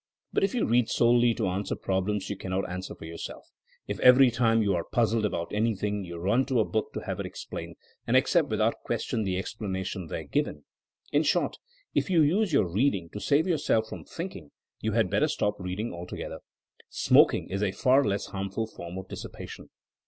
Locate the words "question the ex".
8.83-9.53